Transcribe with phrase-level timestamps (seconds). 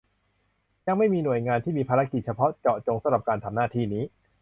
[0.85, 4.03] ยังไม่มีหน่วยงานที่มีภารกิจเฉพาะเจาะจงสำหรับการทำหน้าที่นี้